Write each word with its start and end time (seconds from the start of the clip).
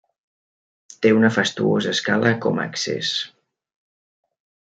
Té 1.05 1.11
una 1.17 1.29
fastuosa 1.35 1.93
escala 1.97 2.33
com 2.47 2.63
a 2.63 2.67
accés. 2.71 3.13